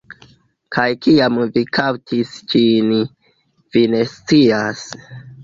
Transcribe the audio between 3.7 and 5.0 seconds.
vi ne scias.